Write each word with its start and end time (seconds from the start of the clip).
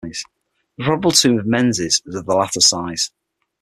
The 0.79 0.83
probable 0.83 1.11
tomb 1.11 1.37
of 1.37 1.45
Menes 1.45 1.79
is 1.79 2.01
of 2.07 2.25
the 2.25 2.33
latter 2.33 2.59
size. 2.59 3.11